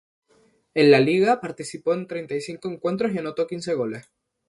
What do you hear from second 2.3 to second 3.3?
y cinco encuentros y